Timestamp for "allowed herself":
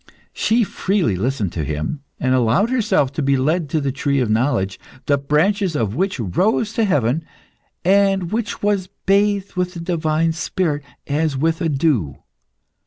2.33-3.11